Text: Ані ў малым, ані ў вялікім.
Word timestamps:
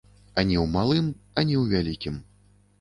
Ані 0.41 0.55
ў 0.63 0.65
малым, 0.77 1.13
ані 1.43 1.55
ў 1.61 1.77
вялікім. 1.77 2.21